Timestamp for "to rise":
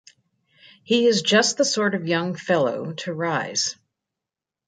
2.93-3.75